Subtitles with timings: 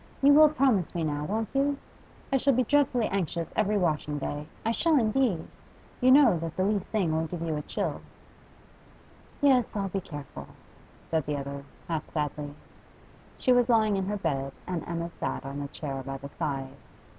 [0.23, 1.77] You will promise me now, won't you?
[2.33, 5.47] I shall be dreadfully anxious every washing day, I shall indeed.
[5.99, 8.01] You know that the least thing'll give you a chill.'
[9.41, 10.47] 'Yes, I'll be careful,'
[11.11, 12.55] said the other, half sadly.
[13.37, 16.73] She was lying in her bed, and Emma sat on a chair by the side.